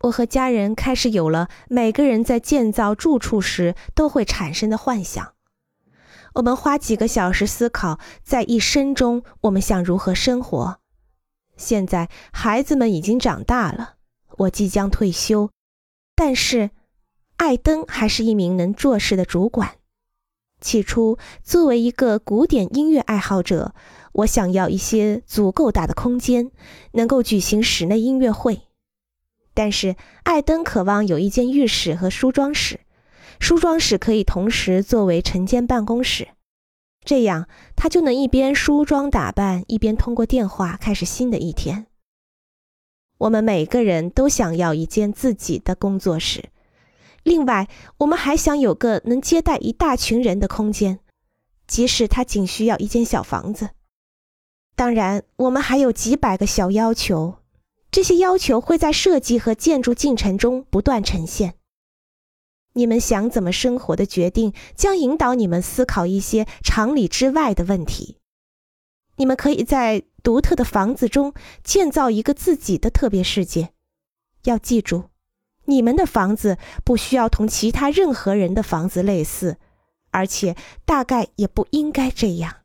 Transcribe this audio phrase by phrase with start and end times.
[0.00, 5.34] 我和家人开始有了每个人在建造住处时都会产生的幻想。
[6.34, 10.78] 我们花几个小时思考，在一生中我们想如何生活。
[11.56, 13.96] 现在孩子们已经长大了，
[14.38, 15.50] 我即将退休，
[16.14, 16.70] 但是
[17.36, 19.72] 艾登还是一名能做事的主管。
[20.62, 23.74] 起初，作为一个古典音乐爱好者，
[24.12, 26.50] 我想要一些足够大的空间，
[26.92, 28.62] 能够举行室内音乐会。
[29.62, 32.80] 但是艾登渴望有一间浴室和梳妆室，
[33.38, 36.28] 梳妆室可以同时作为晨间办公室，
[37.04, 37.46] 这样
[37.76, 41.88] 他就能一边梳妆打扮，一边通过电话开始新的一天。
[43.18, 46.48] 我们每个人都想要一间自己的工作室，
[47.22, 51.00] 另外我们还想有个能接待一大群人的空间，
[51.66, 53.68] 即使它仅需要一间小房子。
[54.74, 57.39] 当然，我们还有几百个小要求。
[57.90, 61.54] 这些要求会在设计和建筑进程中不断呈现。
[62.74, 68.18] 你们想怎么生活的决定将引导你们思考一些常理之外的问题。
[69.16, 73.70] 你们可以在独特的房子中建造一个自己的特别世界。
[74.44, 75.10] 要记住，
[75.64, 79.58] 你们的房子不需要同其他任何人的房子类似，
[80.12, 82.59] 而且大概也不应该这样。